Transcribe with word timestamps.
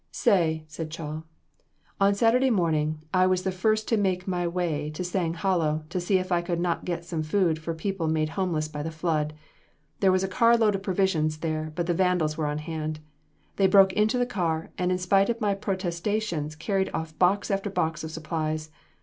"Say," 0.09 0.65
said 0.67 0.89
Chall. 0.89 1.25
"On 1.99 2.15
Saturday 2.15 2.49
morning 2.49 3.03
I 3.13 3.27
was 3.27 3.43
the 3.43 3.51
first 3.51 3.87
to 3.89 3.97
make 3.97 4.27
my 4.27 4.47
way 4.47 4.89
to 4.95 5.03
Sang 5.03 5.35
Hollow, 5.35 5.83
to 5.89 5.99
see 5.99 6.17
if 6.17 6.31
I 6.31 6.41
could 6.41 6.59
not 6.59 6.85
get 6.85 7.05
some 7.05 7.21
food 7.21 7.59
for 7.59 7.75
people 7.75 8.07
made 8.07 8.29
homeless 8.29 8.67
by 8.67 8.81
the 8.81 8.89
flood. 8.89 9.33
There 9.99 10.11
was 10.11 10.23
a 10.23 10.27
car 10.27 10.57
load 10.57 10.73
of 10.73 10.81
provisions 10.81 11.37
there, 11.37 11.71
but 11.75 11.85
the 11.85 11.93
vandals 11.93 12.35
were 12.35 12.47
on 12.47 12.57
hand. 12.57 12.99
They 13.57 13.67
broke 13.67 13.93
into 13.93 14.17
the 14.17 14.25
car, 14.25 14.71
and 14.75 14.91
in 14.91 14.97
spite 14.97 15.29
of 15.29 15.39
my 15.39 15.53
protestations 15.53 16.55
carried 16.55 16.89
off 16.95 17.15
box 17.19 17.51
after 17.51 17.69
box 17.69 18.03
of 18.03 18.09
supplies. 18.09 18.71